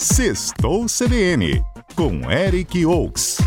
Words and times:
Sextou 0.00 0.86
CBN, 0.86 1.60
com 1.96 2.30
Eric 2.30 2.86
Oaks. 2.86 3.38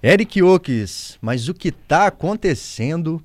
Eric 0.00 0.40
Oaks, 0.40 1.18
mas 1.20 1.48
o 1.48 1.54
que 1.54 1.70
está 1.70 2.06
acontecendo 2.06 3.20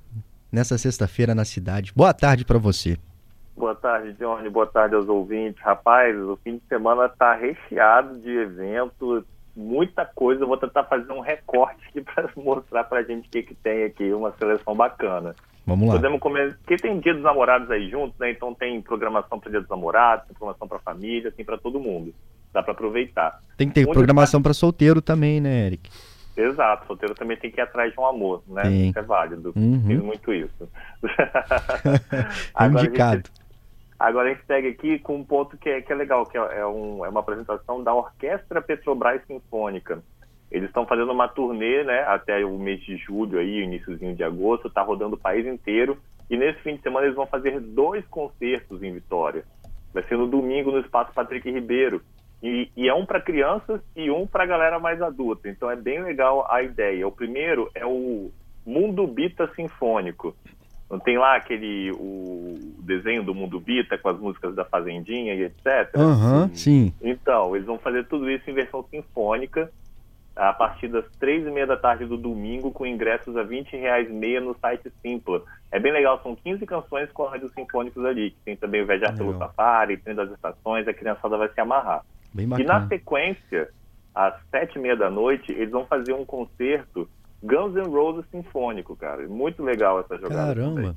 nessa 0.51 0.79
sexta-feira 0.79 1.35
na 1.35 1.45
cidade? 1.45 1.93
Boa 1.95 2.11
tarde 2.11 2.43
para 2.43 2.57
você. 2.57 2.97
Boa 3.55 3.75
tarde, 3.75 4.13
Johnny. 4.13 4.49
Boa 4.49 4.65
tarde 4.65 4.95
aos 4.95 5.07
ouvintes. 5.07 5.61
Rapaz, 5.61 6.17
o 6.17 6.39
fim 6.43 6.57
de 6.57 6.63
semana 6.67 7.05
está 7.05 7.35
recheado 7.35 8.17
de 8.17 8.31
eventos, 8.31 9.23
muita 9.55 10.07
coisa. 10.07 10.41
Eu 10.41 10.47
vou 10.47 10.57
tentar 10.57 10.85
fazer 10.85 11.11
um 11.11 11.19
recorte 11.19 11.87
aqui 11.87 12.01
para 12.15 12.31
mostrar 12.35 12.85
para 12.85 13.01
a 13.01 13.03
gente 13.03 13.27
o 13.27 13.31
que, 13.31 13.43
que 13.43 13.53
tem 13.53 13.83
aqui, 13.83 14.11
uma 14.11 14.31
seleção 14.39 14.73
bacana. 14.73 15.35
Vamos 15.69 15.87
lá. 15.87 15.93
Podemos 15.95 16.19
comer, 16.19 16.57
porque 16.57 16.75
tem 16.77 16.99
Dia 16.99 17.13
dos 17.13 17.23
Namorados 17.23 17.69
aí 17.71 17.89
junto, 17.89 18.13
né? 18.19 18.31
Então 18.31 18.53
tem 18.53 18.81
programação 18.81 19.39
para 19.39 19.49
Dia 19.51 19.61
dos 19.61 19.69
Namorados, 19.69 20.25
tem 20.27 20.35
programação 20.35 20.67
para 20.67 20.79
família, 20.79 21.31
tem 21.31 21.45
para 21.45 21.57
todo 21.57 21.79
mundo. 21.79 22.13
Dá 22.53 22.61
para 22.63 22.71
aproveitar. 22.73 23.39
Tem 23.55 23.67
que 23.67 23.75
ter 23.75 23.81
Onde 23.85 23.93
programação 23.93 24.41
para 24.41 24.53
solteiro 24.53 25.01
também, 25.01 25.39
né, 25.39 25.67
Eric? 25.67 25.89
Exato, 26.35 26.87
solteiro 26.87 27.13
também 27.15 27.37
tem 27.37 27.51
que 27.51 27.59
ir 27.59 27.63
atrás 27.63 27.91
de 27.93 27.99
um 27.99 28.05
amor, 28.05 28.41
né? 28.47 28.63
Isso 28.71 28.97
é 28.99 29.01
válido. 29.01 29.53
Uhum. 29.55 29.83
Fiz 29.85 30.01
muito 30.01 30.33
isso. 30.33 30.69
É 32.59 32.65
indicado. 32.67 33.17
gente- 33.17 33.31
Agora 33.99 34.29
a 34.29 34.33
gente 34.33 34.45
segue 34.45 34.69
aqui 34.69 34.97
com 34.99 35.17
um 35.17 35.23
ponto 35.25 35.57
que 35.57 35.67
é, 35.69 35.81
que 35.81 35.91
é 35.91 35.95
legal, 35.95 36.25
que 36.25 36.37
é, 36.37 36.59
é 36.59 36.65
um- 36.65 37.03
é 37.05 37.09
uma 37.09 37.19
apresentação 37.19 37.83
da 37.83 37.93
Orquestra 37.93 38.61
Petrobras 38.61 39.21
Sinfônica. 39.27 40.01
Eles 40.51 40.67
estão 40.67 40.85
fazendo 40.85 41.11
uma 41.11 41.27
turnê, 41.27 41.83
né, 41.83 42.01
até 42.07 42.43
o 42.43 42.57
mês 42.57 42.81
de 42.81 42.97
julho 42.97 43.39
aí, 43.39 43.61
iníciozinho 43.61 44.15
de 44.15 44.23
agosto, 44.23 44.69
tá 44.69 44.81
rodando 44.81 45.15
o 45.15 45.19
país 45.19 45.45
inteiro. 45.45 45.97
E 46.29 46.37
nesse 46.37 46.59
fim 46.61 46.75
de 46.75 46.81
semana 46.81 47.05
eles 47.05 47.15
vão 47.15 47.27
fazer 47.27 47.59
dois 47.59 48.05
concertos 48.07 48.81
em 48.81 48.93
Vitória. 48.93 49.43
Vai 49.93 50.03
ser 50.03 50.17
no 50.17 50.27
domingo 50.27 50.71
no 50.71 50.79
Espaço 50.79 51.13
Patrick 51.13 51.49
Ribeiro. 51.49 52.01
E, 52.41 52.69
e 52.75 52.87
é 52.87 52.93
um 52.93 53.05
para 53.05 53.21
crianças 53.21 53.81
e 53.95 54.09
um 54.09 54.25
para 54.25 54.45
galera 54.45 54.79
mais 54.79 55.01
adulta. 55.01 55.49
Então 55.49 55.69
é 55.69 55.75
bem 55.75 56.01
legal 56.01 56.47
a 56.49 56.63
ideia. 56.63 57.07
O 57.07 57.11
primeiro 57.11 57.69
é 57.75 57.85
o 57.85 58.31
Mundo 58.65 59.05
Bita 59.05 59.49
Sinfônico. 59.55 60.35
Não 60.89 60.99
tem 60.99 61.17
lá 61.17 61.35
aquele 61.35 61.91
o 61.91 62.57
desenho 62.79 63.23
do 63.23 63.35
Mundo 63.35 63.59
Bita 63.59 63.97
com 63.97 64.09
as 64.09 64.19
músicas 64.19 64.55
da 64.55 64.65
Fazendinha 64.65 65.35
e 65.35 65.43
etc. 65.43 65.95
Aham, 65.95 66.49
sim. 66.53 66.93
Então, 67.01 67.55
eles 67.55 67.67
vão 67.67 67.77
fazer 67.77 68.07
tudo 68.07 68.29
isso 68.29 68.49
em 68.49 68.53
versão 68.53 68.83
sinfônica 68.89 69.71
a 70.39 70.53
partir 70.53 70.87
das 70.87 71.03
três 71.19 71.45
e 71.45 71.51
meia 71.51 71.67
da 71.67 71.75
tarde 71.75 72.05
do 72.05 72.15
domingo, 72.15 72.71
com 72.71 72.85
ingressos 72.85 73.35
a 73.35 73.43
20 73.43 73.75
reais 73.75 74.09
meia 74.09 74.39
no 74.39 74.57
site 74.57 74.89
Simpla. 75.01 75.43
É 75.69 75.77
bem 75.77 75.91
legal, 75.91 76.21
são 76.23 76.33
15 76.33 76.65
canções 76.65 77.11
com 77.11 77.25
rádios 77.25 77.51
sinfônicos 77.51 78.05
ali, 78.05 78.31
que 78.31 78.37
tem 78.45 78.55
também 78.55 78.81
o 78.81 78.87
Viajar 78.87 79.13
pelo. 79.15 79.37
Safari, 79.37 79.97
Trem 79.97 80.15
das 80.15 80.31
Estações, 80.31 80.87
a 80.87 80.93
criançada 80.93 81.37
vai 81.37 81.49
se 81.49 81.59
amarrar. 81.59 82.05
E 82.33 82.63
na 82.63 82.87
sequência, 82.87 83.69
às 84.15 84.33
sete 84.49 84.77
e 84.77 84.81
meia 84.81 84.95
da 84.95 85.09
noite, 85.09 85.51
eles 85.51 85.71
vão 85.71 85.85
fazer 85.85 86.13
um 86.13 86.23
concerto 86.23 87.09
Guns 87.43 87.73
N' 87.73 87.89
Roses 87.89 88.25
sinfônico, 88.31 88.95
cara. 88.95 89.27
Muito 89.27 89.61
legal 89.61 89.99
essa 89.99 90.17
jogada. 90.17 90.55
Caramba. 90.55 90.95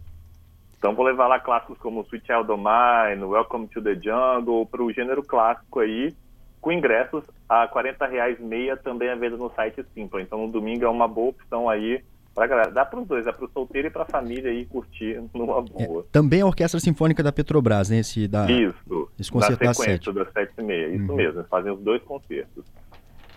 Então 0.79 0.95
vou 0.95 1.05
levar 1.05 1.27
lá 1.27 1.41
clássicos 1.41 1.79
como 1.79 2.03
Sweet 2.03 2.27
Child 2.27 2.51
O' 2.51 2.57
Mine, 2.57 3.25
Welcome 3.25 3.67
to 3.69 3.83
the 3.83 3.95
Jungle, 3.95 4.67
para 4.67 4.83
o 4.83 4.93
gênero 4.93 5.23
clássico 5.23 5.81
aí, 5.81 6.15
com 6.63 6.73
ingressos 6.73 7.25
a 7.49 7.67
40 7.69 8.07
reais 8.07 8.39
meia 8.41 8.77
também 8.77 9.11
à 9.11 9.15
venda 9.17 9.37
no 9.37 9.51
site 9.51 9.85
Simpla. 9.93 10.23
Então 10.23 10.47
no 10.47 10.51
domingo 10.53 10.85
é 10.85 10.89
uma 10.89 11.07
boa 11.09 11.31
opção 11.31 11.69
aí 11.69 12.03
pra 12.35 12.47
galera. 12.47 12.71
Dá 12.71 12.85
para 12.87 13.01
os 13.01 13.07
dois, 13.07 13.25
dá 13.27 13.33
para 13.33 13.45
o 13.45 13.51
solteiro 13.51 13.89
e 13.89 13.91
para 13.91 14.03
a 14.05 14.07
família 14.07 14.51
aí 14.51 14.65
curtir 14.65 15.21
numa 15.35 15.59
É, 15.77 15.87
boa. 15.87 16.07
também 16.11 16.41
a 16.41 16.47
Orquestra 16.47 16.81
Sinfônica 16.81 17.23
da 17.23 17.33
Petrobras, 17.33 17.91
né? 17.91 17.99
Esse 17.99 18.27
da... 18.29 18.51
Isso, 18.51 19.11
esse 19.21 19.31
concerto 19.31 19.63
das 19.63 19.77
sequência 19.77 20.13
das 20.13 20.33
sete 20.33 20.53
e 20.59 20.63
meia, 20.63 20.87
isso 20.89 21.11
Uhum. 21.11 21.17
mesmo, 21.17 21.41
eles 21.41 21.49
fazem 21.51 21.73
os 21.73 21.81
dois 21.81 22.01
concertos. 22.05 22.65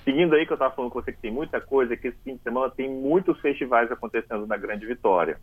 Seguindo 0.06 0.36
aí 0.36 0.46
que 0.46 0.52
eu 0.52 0.56
estava 0.56 0.74
falando 0.76 0.92
com 0.92 1.02
você 1.02 1.12
que 1.12 1.18
tem 1.20 1.32
muita 1.32 1.60
coisa, 1.60 1.94
é 1.94 1.98
que 1.98 2.10
esse 2.10 2.18
fim 2.24 2.36
de 2.36 2.42
semana 2.44 2.70
tem 2.70 2.88
muitos 2.88 3.40
festivais 3.42 3.92
acontecendo 3.92 4.46
na 4.46 4.56
Grande 4.56 4.86
Vitória. 4.86 5.40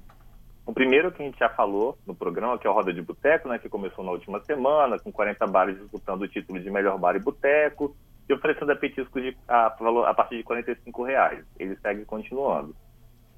O 0.64 0.72
primeiro 0.72 1.10
que 1.10 1.22
a 1.22 1.26
gente 1.26 1.38
já 1.38 1.48
falou 1.48 1.98
no 2.06 2.14
programa, 2.14 2.56
que 2.56 2.66
é 2.66 2.70
o 2.70 2.72
Roda 2.72 2.92
de 2.92 3.02
Boteco, 3.02 3.48
né, 3.48 3.58
que 3.58 3.68
começou 3.68 4.04
na 4.04 4.12
última 4.12 4.40
semana, 4.44 4.98
com 4.98 5.10
40 5.10 5.46
bares 5.46 5.78
disputando 5.78 6.22
o 6.22 6.28
título 6.28 6.60
de 6.60 6.70
melhor 6.70 6.98
bar 6.98 7.16
e 7.16 7.20
boteco, 7.20 7.96
e 8.28 8.32
oferecendo 8.32 8.74
petiscos 8.76 9.22
de, 9.22 9.36
a, 9.48 9.70
valor- 9.70 10.06
a 10.06 10.14
partir 10.14 10.36
de 10.36 10.44
45 10.44 11.02
reais. 11.02 11.44
Ele 11.58 11.76
segue 11.76 12.04
continuando. 12.04 12.76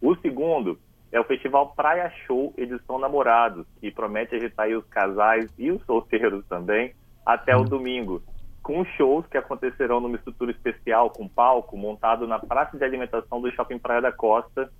O 0.02 0.14
segundo 0.16 0.78
é 1.10 1.18
o 1.18 1.24
Festival 1.24 1.72
Praia 1.74 2.10
Show 2.26 2.52
Edição 2.58 2.98
Namorados, 2.98 3.66
que 3.80 3.90
promete 3.90 4.34
agitar 4.34 4.68
os 4.68 4.84
casais 4.88 5.50
e 5.58 5.70
os 5.70 5.82
solteiros 5.86 6.44
também 6.46 6.92
até 7.24 7.56
o 7.56 7.64
domingo, 7.64 8.22
com 8.62 8.84
shows 8.84 9.26
que 9.28 9.38
acontecerão 9.38 9.98
numa 10.00 10.16
estrutura 10.16 10.50
especial 10.50 11.08
com 11.08 11.26
palco 11.26 11.76
montado 11.76 12.26
na 12.26 12.38
praça 12.38 12.76
de 12.76 12.84
alimentação 12.84 13.40
do 13.40 13.50
Shopping 13.52 13.78
Praia 13.78 14.02
da 14.02 14.12
Costa, 14.12 14.70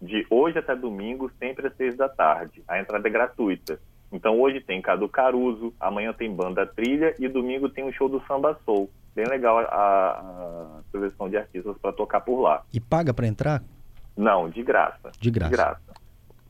de 0.00 0.26
hoje 0.30 0.58
até 0.58 0.74
domingo, 0.74 1.30
sempre 1.38 1.66
às 1.66 1.76
seis 1.76 1.96
da 1.96 2.08
tarde. 2.08 2.62
A 2.66 2.80
entrada 2.80 3.06
é 3.06 3.10
gratuita. 3.10 3.78
Então 4.12 4.40
hoje 4.40 4.60
tem 4.60 4.82
Cadu 4.82 5.08
Caruso, 5.08 5.72
amanhã 5.78 6.12
tem 6.12 6.34
Banda 6.34 6.66
Trilha 6.66 7.14
e 7.18 7.28
domingo 7.28 7.68
tem 7.68 7.84
o 7.84 7.92
show 7.92 8.08
do 8.08 8.20
Samba 8.26 8.58
Soul. 8.64 8.90
Bem 9.14 9.26
legal 9.26 9.58
a, 9.58 9.64
a 9.70 10.82
seleção 10.90 11.28
de 11.28 11.36
artistas 11.36 11.76
para 11.78 11.92
tocar 11.92 12.20
por 12.20 12.40
lá. 12.40 12.62
E 12.72 12.80
paga 12.80 13.12
para 13.12 13.26
entrar? 13.26 13.62
Não, 14.16 14.48
de 14.48 14.62
graça. 14.62 15.10
De 15.18 15.30
graça. 15.30 15.80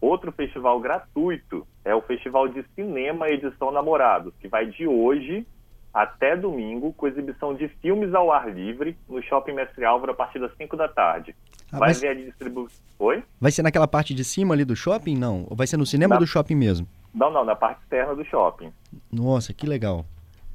Outro 0.01 0.33
festival 0.33 0.81
gratuito 0.81 1.67
é 1.85 1.95
o 1.95 2.01
Festival 2.01 2.49
de 2.49 2.65
Cinema 2.75 3.29
Edição 3.29 3.71
Namorados, 3.71 4.33
que 4.41 4.49
vai 4.49 4.67
de 4.67 4.87
hoje 4.87 5.47
até 5.93 6.37
domingo, 6.37 6.93
com 6.93 7.07
exibição 7.09 7.55
de 7.55 7.69
filmes 7.69 8.15
ao 8.15 8.31
ar 8.33 8.49
livre 8.53 8.97
no 9.09 9.23
Shopping 9.23 9.53
Mestre 9.53 9.85
Álvaro 9.85 10.13
a 10.13 10.15
partir 10.15 10.39
das 10.39 10.55
5 10.57 10.77
da 10.77 10.89
tarde. 10.89 11.35
Ah, 11.73 11.79
vai 11.79 11.93
vai, 11.93 12.01
ver 12.01 12.09
a 12.09 12.15
distribuição. 12.15 12.81
Oi? 12.99 13.23
vai 13.41 13.51
ser 13.51 13.63
naquela 13.63 13.89
parte 13.89 14.13
de 14.15 14.23
cima 14.25 14.55
ali 14.55 14.65
do 14.65 14.77
shopping? 14.77 15.17
Não. 15.17 15.47
Ou 15.49 15.57
vai 15.57 15.67
ser 15.67 15.77
no 15.77 15.87
cinema 15.87 16.15
Na- 16.15 16.21
do 16.21 16.27
shopping 16.27 16.55
mesmo? 16.55 16.87
Não, 17.15 17.31
não, 17.31 17.45
na 17.45 17.57
parte 17.57 17.81
externa 17.83 18.15
do 18.15 18.25
shopping. 18.25 18.73
Nossa, 19.11 19.53
que 19.55 19.67
legal. 19.67 20.05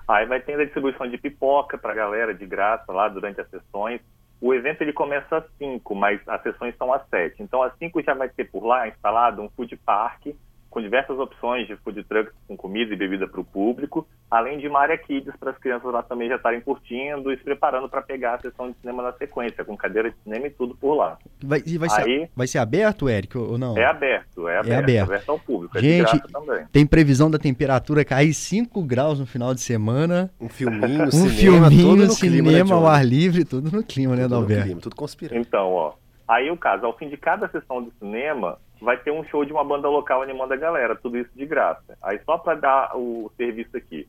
Aí 0.07 0.25
vai 0.25 0.40
ter 0.40 0.59
a 0.59 0.63
distribuição 0.63 1.09
de 1.09 1.18
pipoca 1.18 1.78
pra 1.78 1.94
galera 1.94 2.34
de 2.34 2.45
graça 2.45 2.91
lá 2.91 3.09
durante 3.09 3.41
as 3.41 3.50
sessões. 3.50 4.00
O 4.40 4.53
evento 4.53 4.81
ele 4.81 4.94
começa 4.94 5.38
às 5.38 5.44
5, 5.57 5.95
mas 5.95 6.22
as 6.28 6.41
sessões 6.44 6.75
são 6.78 6.94
às 6.94 7.01
7. 7.09 7.41
Então 7.41 7.63
às 7.63 7.75
5 7.78 8.01
já 8.03 8.13
vai 8.13 8.29
ter 8.29 8.44
por 8.45 8.63
lá 8.66 8.88
instalado 8.88 9.41
um 9.41 9.50
food 9.50 9.75
park 9.78 10.28
com 10.75 10.81
diversas 10.81 11.18
opções 11.18 11.66
de 11.68 11.78
food 11.78 12.03
trucks 12.03 12.34
com 12.50 12.58
comida 12.58 12.94
e 12.94 12.97
bebida 12.97 13.25
para 13.25 13.40
o 13.40 13.46
público, 13.46 14.06
além 14.30 14.58
de 14.59 14.68
uma 14.68 14.81
área 14.81 14.97
kids 14.97 15.34
para 15.40 15.52
as 15.52 15.58
crianças 15.58 15.90
lá 15.90 16.03
também 16.03 16.28
já 16.28 16.36
estarem 16.36 16.59
curtindo 16.59 17.31
e 17.31 17.38
se 17.38 17.44
preparando 17.46 17.88
para 17.88 18.02
pegar 18.02 18.34
a 18.36 18.40
sessão 18.41 18.69
de 18.69 18.75
cinema 18.81 19.02
na 19.02 19.13
sequência, 19.13 19.63
com 19.63 19.78
cadeira 19.78 20.12
de 20.12 20.18
cinema 20.22 20.47
e 20.47 20.50
tudo 20.50 20.75
por 20.75 20.96
lá. 20.96 21.18
Vai, 21.41 21.63
e 21.66 21.78
vai, 21.78 21.90
ser, 21.90 22.02
Aí- 22.02 22.30
vai 22.36 22.46
ser 22.46 22.58
aberto, 22.58 23.08
Eric, 23.08 23.38
ou 23.38 23.58
não? 23.58 23.78
É 23.78 23.86
aberto, 23.86 24.50
é 24.50 24.58
aberto, 24.58 25.03
aberto. 25.06 25.30
ao 25.30 25.40
público, 25.40 25.78
é 25.78 25.81
Gente, 25.81 26.12
de 26.12 26.19
graça 26.19 26.28
também. 26.34 26.66
Tem 26.74 26.86
previsão 26.86 27.31
da 27.31 27.40
temperatura 27.40 28.03
cair 28.03 28.34
5 28.34 28.84
graus 28.84 29.18
no 29.18 29.25
final 29.25 29.53
de 29.53 29.62
semana. 29.62 30.30
Um 30.42 30.50
filminho, 30.50 31.06
Um 31.07 31.12
cinema, 31.30 31.69
filminho, 31.69 31.88
tudo 31.90 32.06
no 32.07 32.16
clima, 32.18 32.52
né, 32.52 32.57
cinema 32.57 32.75
ao 32.75 32.86
ar 32.86 33.06
livre, 33.06 33.46
tudo 33.46 33.72
no 33.72 33.81
clima, 33.81 34.13
né, 34.18 34.24
Tudo 34.24 34.34
no 34.36 34.40
Dalberto? 34.42 34.63
clima, 34.66 34.81
tudo 34.81 34.96
conspirando. 34.97 35.40
Então, 35.40 35.72
ó. 35.72 35.94
Aí 36.28 36.50
o 36.50 36.58
caso, 36.58 36.86
ao 36.86 36.97
fim 36.97 37.08
de 37.08 37.18
cada 37.18 37.47
sessão 37.50 37.84
de 37.84 37.91
cinema, 38.00 38.58
vai 38.81 38.97
ter 38.97 39.12
um 39.12 39.24
show 39.25 39.46
de 39.46 39.53
uma 39.53 39.63
banda 39.63 39.88
local 39.88 40.22
animando 40.22 40.53
a 40.53 40.58
galera, 40.58 40.96
tudo 40.96 41.18
isso 41.18 41.30
de 41.36 41.46
graça. 41.46 41.97
Aí 42.02 42.19
só 42.25 42.38
para 42.38 42.56
dar 42.56 42.97
o 42.97 43.31
serviço 43.38 43.78
aqui. 43.78 44.08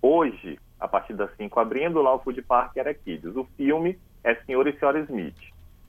Hoje, 0.00 0.58
a 0.78 0.86
partir 0.86 1.14
das 1.14 1.34
5, 1.36 1.58
abrindo 1.58 2.02
lá 2.02 2.14
o 2.14 2.18
Food 2.18 2.40
Park 2.42 2.76
era 2.76 2.92
Kids. 2.94 3.34
O 3.34 3.44
filme 3.56 3.98
é 4.22 4.34
Senhor 4.34 4.66
e 4.66 4.78
Senhora 4.78 5.00
Smith. 5.00 5.36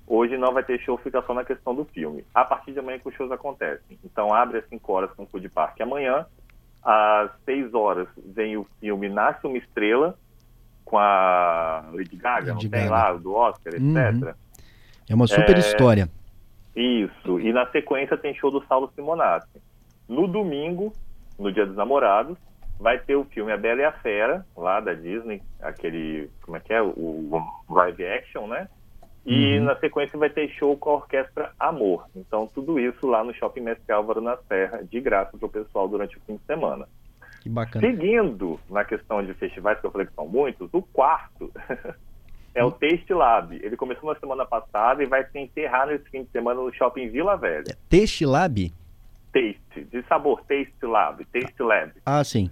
Hoje 0.08 0.38
não 0.38 0.54
vai 0.54 0.64
ter 0.64 0.80
show, 0.80 0.98
fica 0.98 1.22
só 1.22 1.34
na 1.34 1.46
questão 1.46 1.76
do 1.76 1.86
filme. 1.86 2.26
A 2.34 2.44
partir 2.44 2.72
de 2.72 2.80
amanhã 2.80 2.98
que 2.98 3.08
os 3.08 3.14
shows 3.14 3.32
acontecem. 3.32 4.00
Então 4.04 4.34
abre 4.34 4.58
às 4.58 4.68
5 4.68 4.92
horas 4.92 5.12
com 5.12 5.24
o 5.24 5.28
Food 5.28 5.48
Park 5.50 5.80
amanhã. 5.82 6.26
Às 6.82 7.30
6 7.46 7.74
horas 7.74 8.08
vem 8.18 8.58
o 8.58 8.66
filme 8.80 9.10
Nasce 9.10 9.46
uma 9.46 9.58
Estrela, 9.58 10.18
com 10.84 10.98
a 10.98 11.84
Lady 11.92 12.16
Gaga, 12.16 12.54
Lady 12.54 12.66
não 12.66 12.72
tem 12.72 12.90
Gaga. 12.90 12.90
lá, 12.90 13.14
do 13.14 13.34
Oscar, 13.34 13.74
etc. 13.76 14.36
É 15.10 15.16
uma 15.16 15.28
super 15.28 15.56
É, 15.56 15.60
história. 15.60 16.10
Isso. 16.76 17.40
E 17.40 17.52
na 17.52 17.66
sequência 17.72 18.16
tem 18.18 18.34
show 18.36 18.52
do 18.52 18.64
Saulo 18.66 18.92
Simonazzi. 18.96 19.48
No 20.08 20.28
domingo, 20.28 20.94
no 21.38 21.52
Dia 21.52 21.66
dos 21.66 21.76
Namorados, 21.76 22.38
vai 22.80 22.98
ter 23.00 23.16
o 23.16 23.26
filme 23.26 23.52
A 23.52 23.58
Bela 23.58 23.82
e 23.82 23.84
a 23.86 23.92
Fera, 23.92 24.46
lá 24.56 24.80
da 24.80 24.94
Disney, 24.94 25.42
aquele, 25.62 26.30
como 26.44 26.56
é 26.58 26.60
que 26.60 26.74
é? 26.74 26.82
O, 26.82 26.88
o 26.88 27.74
live 27.74 28.06
action, 28.06 28.48
né? 28.48 28.70
E 29.26 29.58
Uhum. 29.60 29.66
na 29.66 29.76
sequência 29.76 30.18
vai 30.18 30.30
ter 30.30 30.48
show 30.52 30.78
com 30.78 30.92
a 30.92 30.94
orquestra 30.96 31.52
Amor. 31.60 32.06
Então, 32.16 32.48
tudo 32.48 32.80
isso 32.80 33.06
lá 33.06 33.24
no 33.24 33.34
Shopping 33.34 33.62
Mestre 33.62 33.92
Álvaro 33.92 34.22
na 34.22 34.38
Serra, 34.48 34.82
de 34.84 35.00
graça 35.02 35.38
para 35.38 35.46
o 35.46 35.50
pessoal 35.50 35.88
durante 35.90 36.18
o 36.18 36.22
fim 36.22 36.36
de 36.38 36.44
semana. 36.46 36.88
Que 37.42 37.50
bacana. 37.50 37.86
Seguindo 37.86 38.60
na 38.70 38.84
questão 38.86 39.24
de 39.24 39.34
festivais, 39.34 39.80
que 39.80 39.86
eu 39.86 39.92
falei 39.92 40.08
que 40.08 40.14
são 40.14 40.28
muitos, 40.28 40.70
o 40.74 40.82
quarto 40.82 41.52
é 42.54 42.64
o 42.64 42.72
Taste 42.72 43.14
Lab. 43.14 43.56
Ele 43.56 43.78
começou 43.78 44.12
na 44.12 44.20
semana 44.20 44.46
passada 44.46 45.04
e 45.04 45.06
vai 45.06 45.24
se 45.26 45.40
encerrar 45.40 45.88
nesse 45.88 46.10
fim 46.10 46.24
de 46.24 46.30
semana 46.30 46.62
no 46.62 46.74
Shopping 46.74 47.10
Vila 47.10 47.38
Velha. 47.38 47.78
Teste 47.90 48.26
Lab? 48.26 48.74
Taste, 49.32 49.84
de 49.86 50.02
sabor 50.08 50.42
Taste 50.48 50.86
Lab, 50.86 51.24
Taste 51.26 51.62
Lab. 51.62 51.94
Ah, 52.06 52.24
sim. 52.24 52.50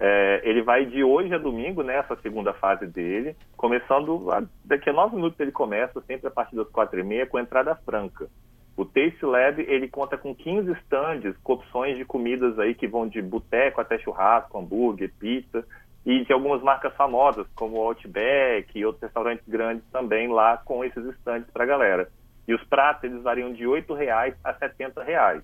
É, 0.00 0.40
ele 0.44 0.62
vai 0.62 0.86
de 0.86 1.02
hoje 1.02 1.34
a 1.34 1.38
domingo, 1.38 1.82
né, 1.82 1.96
essa 1.96 2.16
segunda 2.22 2.52
fase 2.52 2.86
dele, 2.86 3.36
começando, 3.56 4.30
a, 4.30 4.44
daqui 4.64 4.88
a 4.88 4.92
nove 4.92 5.16
minutos 5.16 5.38
ele 5.40 5.50
começa, 5.50 6.00
sempre 6.02 6.28
a 6.28 6.30
partir 6.30 6.54
das 6.54 6.68
quatro 6.68 7.00
e 7.00 7.02
meia, 7.02 7.26
com 7.26 7.38
entrada 7.38 7.74
franca. 7.74 8.28
O 8.76 8.84
Taste 8.84 9.24
Lab, 9.24 9.60
ele 9.60 9.88
conta 9.88 10.16
com 10.16 10.32
15 10.32 10.70
stands, 10.84 11.36
com 11.42 11.54
opções 11.54 11.96
de 11.96 12.04
comidas 12.04 12.56
aí 12.60 12.76
que 12.76 12.86
vão 12.86 13.08
de 13.08 13.20
boteco 13.20 13.80
até 13.80 13.98
churrasco, 13.98 14.56
hambúrguer, 14.56 15.12
pizza, 15.18 15.66
e 16.08 16.24
de 16.24 16.32
algumas 16.32 16.62
marcas 16.62 16.94
famosas, 16.94 17.46
como 17.54 17.76
o 17.76 17.82
Outback 17.82 18.66
e 18.74 18.82
outros 18.82 19.02
restaurantes 19.02 19.46
grandes 19.46 19.84
também 19.92 20.26
lá 20.26 20.56
com 20.56 20.82
esses 20.82 21.04
stands 21.16 21.50
para 21.50 21.64
a 21.64 21.66
galera. 21.66 22.08
E 22.48 22.54
os 22.54 22.64
pratos, 22.64 23.04
eles 23.04 23.22
variam 23.22 23.52
de 23.52 23.66
R$ 23.66 23.84
reais 23.94 24.34
a 24.42 24.50
R$ 24.52 25.04
reais. 25.04 25.42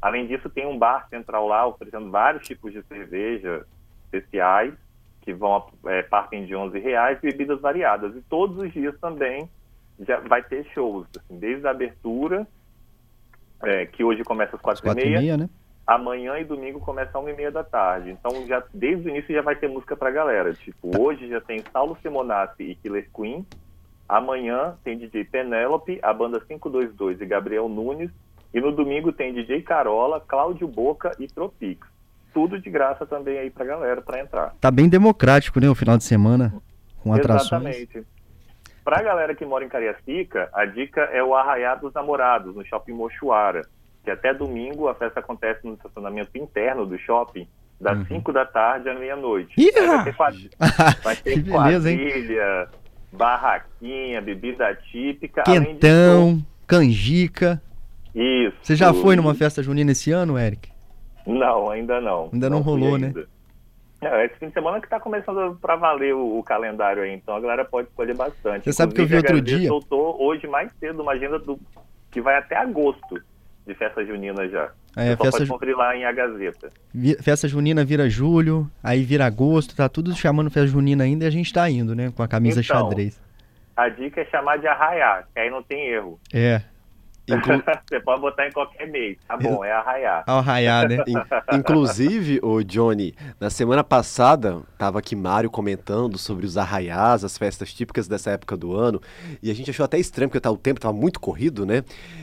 Além 0.00 0.26
disso, 0.26 0.48
tem 0.48 0.66
um 0.66 0.78
bar 0.78 1.06
central 1.10 1.46
lá 1.46 1.66
oferecendo 1.66 2.10
vários 2.10 2.48
tipos 2.48 2.72
de 2.72 2.82
cerveja 2.84 3.66
especiais, 4.04 4.72
que 5.20 5.34
vão 5.34 5.66
é, 5.84 6.00
partem 6.00 6.46
de 6.46 6.56
11 6.56 6.78
reais, 6.78 7.20
bebidas 7.20 7.60
variadas. 7.60 8.16
E 8.16 8.22
todos 8.22 8.56
os 8.56 8.72
dias 8.72 8.98
também 8.98 9.50
já 10.00 10.18
vai 10.20 10.42
ter 10.42 10.64
shows, 10.72 11.06
assim, 11.14 11.38
desde 11.38 11.66
a 11.66 11.72
abertura, 11.72 12.46
é, 13.62 13.84
que 13.84 14.02
hoje 14.02 14.24
começa 14.24 14.56
às 14.56 14.62
quatro, 14.62 14.82
quatro 14.82 15.02
e, 15.02 15.10
meia, 15.10 15.18
e 15.18 15.20
meia 15.20 15.36
né? 15.36 15.50
Amanhã 15.86 16.38
e 16.38 16.44
domingo 16.44 16.80
começa 16.80 17.16
às 17.16 17.22
uma 17.22 17.30
e 17.30 17.36
meia 17.36 17.50
da 17.50 17.62
tarde. 17.62 18.10
Então, 18.10 18.46
já, 18.46 18.62
desde 18.72 19.06
o 19.06 19.10
início 19.10 19.34
já 19.34 19.42
vai 19.42 19.54
ter 19.54 19.68
música 19.68 19.96
pra 19.96 20.10
galera. 20.10 20.52
Tipo, 20.52 21.00
hoje 21.00 21.28
já 21.28 21.40
tem 21.40 21.62
Saulo 21.72 21.96
Simonassi 22.02 22.62
e 22.62 22.74
Killer 22.74 23.08
Queen, 23.14 23.46
amanhã 24.08 24.76
tem 24.82 24.98
DJ 24.98 25.24
Penélope, 25.24 25.98
a 26.02 26.12
banda 26.12 26.40
522 26.40 27.20
e 27.20 27.26
Gabriel 27.26 27.68
Nunes, 27.68 28.10
e 28.52 28.60
no 28.60 28.72
domingo 28.72 29.12
tem 29.12 29.32
DJ 29.32 29.62
Carola, 29.62 30.20
Cláudio 30.20 30.66
Boca 30.66 31.12
e 31.18 31.26
Tropix 31.26 31.86
tudo 32.36 32.60
de 32.60 32.68
graça 32.68 33.06
também 33.06 33.38
aí 33.38 33.48
pra 33.48 33.64
galera 33.64 34.02
para 34.02 34.20
entrar. 34.20 34.54
Tá 34.60 34.70
bem 34.70 34.90
democrático, 34.90 35.58
né, 35.58 35.70
o 35.70 35.74
final 35.74 35.96
de 35.96 36.04
semana 36.04 36.52
com 37.02 37.14
atrações. 37.14 37.64
Exatamente. 37.64 38.06
Pra 38.84 39.02
galera 39.02 39.34
que 39.34 39.46
mora 39.46 39.64
em 39.64 39.70
Cariacica, 39.70 40.50
a 40.52 40.66
dica 40.66 41.00
é 41.00 41.24
o 41.24 41.34
Arraiá 41.34 41.74
dos 41.74 41.94
Namorados, 41.94 42.54
no 42.54 42.62
Shopping 42.62 42.92
Mochuara, 42.92 43.62
que 44.06 44.10
até 44.12 44.32
domingo 44.32 44.86
a 44.86 44.94
festa 44.94 45.18
acontece 45.18 45.66
no 45.66 45.74
estacionamento 45.74 46.30
interno 46.38 46.86
do 46.86 46.96
shopping, 46.96 47.44
das 47.80 48.06
5 48.06 48.14
uhum. 48.14 48.32
da 48.32 48.46
tarde 48.46 48.88
à 48.88 48.94
meia-noite. 48.94 49.52
Vai 49.56 50.04
ter, 50.04 50.14
quadrilha, 50.14 50.50
vai 51.02 51.16
ter 51.16 51.40
beleza, 51.40 51.90
quadrilha, 51.90 52.68
barraquinha, 53.10 54.22
bebida 54.22 54.72
típica. 54.76 55.42
Quentão, 55.42 56.40
canjica. 56.68 57.60
Isso. 58.14 58.56
Você 58.62 58.76
já 58.76 58.94
foi 58.94 59.16
numa 59.16 59.34
festa 59.34 59.60
junina 59.60 59.90
esse 59.90 60.12
ano, 60.12 60.38
Eric? 60.38 60.70
Não, 61.26 61.68
ainda 61.68 62.00
não. 62.00 62.30
Ainda 62.32 62.48
não, 62.48 62.58
não 62.58 62.64
rolou, 62.64 62.96
né? 62.96 63.12
É, 64.00 64.26
esse 64.26 64.36
fim 64.36 64.46
de 64.46 64.52
semana 64.52 64.78
que 64.78 64.86
está 64.86 65.00
começando 65.00 65.58
para 65.60 65.74
valer 65.74 66.14
o, 66.14 66.38
o, 66.38 66.44
calendário 66.44 67.02
aí, 67.02 67.12
então 67.12 67.34
a 67.34 67.40
galera 67.40 67.64
pode 67.64 67.88
escolher 67.88 68.14
bastante. 68.14 68.66
Você 68.66 68.72
sabe 68.72 68.94
que 68.94 69.00
eu 69.00 69.06
vi 69.06 69.16
outro 69.16 69.40
dia. 69.40 69.66
soltou 69.66 70.22
hoje 70.22 70.46
mais 70.46 70.70
cedo 70.78 71.02
uma 71.02 71.12
agenda 71.12 71.40
do, 71.40 71.58
que 72.12 72.20
vai 72.20 72.36
até 72.36 72.56
agosto 72.56 73.20
de 73.66 73.74
festa 73.74 74.04
junina 74.04 74.48
já. 74.48 74.70
É, 74.96 75.16
festa 75.16 75.38
pode 75.38 75.46
conferir 75.46 75.76
lá 75.76 75.96
em 75.96 76.04
A 76.04 76.12
Gazeta. 76.12 76.70
Festa 77.20 77.48
junina 77.48 77.84
vira 77.84 78.08
julho, 78.08 78.70
aí 78.82 79.02
vira 79.02 79.26
agosto, 79.26 79.74
tá 79.74 79.88
tudo 79.88 80.14
chamando 80.14 80.50
festa 80.50 80.68
junina 80.68 81.04
ainda 81.04 81.24
e 81.24 81.26
a 81.26 81.30
gente 81.30 81.52
tá 81.52 81.68
indo, 81.68 81.94
né? 81.94 82.12
Com 82.14 82.22
a 82.22 82.28
camisa 82.28 82.60
então, 82.60 82.88
xadrez. 82.88 83.20
A 83.76 83.88
dica 83.88 84.20
é 84.20 84.24
chamar 84.26 84.58
de 84.58 84.66
arraiar, 84.66 85.28
que 85.34 85.40
aí 85.40 85.50
não 85.50 85.62
tem 85.62 85.88
erro. 85.88 86.18
É, 86.32 86.62
Inclu... 87.28 87.62
Você 87.88 88.00
pode 88.00 88.20
botar 88.20 88.46
em 88.48 88.52
qualquer 88.52 88.86
mês. 88.88 89.18
Tá 89.26 89.36
bom, 89.36 89.64
é 89.64 89.72
arraiar. 89.72 90.24
Arraiar, 90.26 90.88
né? 90.88 90.98
Inclusive, 91.52 92.40
o 92.42 92.62
Johnny, 92.62 93.14
na 93.40 93.50
semana 93.50 93.82
passada, 93.82 94.62
tava 94.78 94.98
aqui 94.98 95.16
Mário 95.16 95.50
comentando 95.50 96.18
sobre 96.18 96.46
os 96.46 96.56
arraiás, 96.56 97.24
as 97.24 97.36
festas 97.36 97.72
típicas 97.72 98.08
dessa 98.08 98.30
época 98.30 98.56
do 98.56 98.74
ano, 98.74 99.00
e 99.42 99.50
a 99.50 99.54
gente 99.54 99.70
achou 99.70 99.84
até 99.84 99.98
estranho, 99.98 100.28
porque 100.30 100.46
o 100.46 100.56
tempo 100.56 100.80
tava 100.80 100.94
muito 100.94 101.20
corrido, 101.20 101.66
né? 101.66 101.82